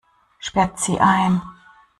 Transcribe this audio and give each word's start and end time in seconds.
Sperrt 0.39 0.79
sie 0.79 0.99
ein! 0.99 1.43